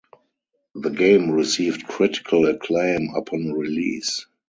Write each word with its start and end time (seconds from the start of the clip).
The 0.73 0.89
game 0.89 1.29
received 1.29 1.85
critical 1.85 2.47
acclaim 2.47 3.09
upon 3.15 3.53
release. 3.53 4.25